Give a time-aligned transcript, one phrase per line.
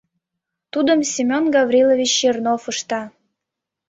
[0.71, 3.01] Тудым Семен Гаврилович Чернов ышта.